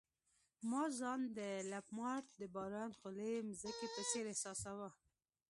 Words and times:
ما 0.69 0.83
ځان 0.99 1.21
د 1.37 1.39
لمپارډ 1.71 2.25
د 2.39 2.41
باران 2.55 2.91
خوړلي 2.99 3.31
مځکې 3.49 3.87
په 3.95 4.01
څېر 4.09 4.25
احساساوه. 4.29 4.89